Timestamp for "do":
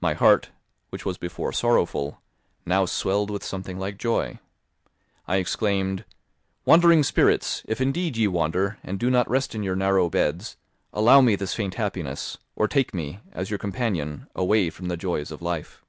8.98-9.08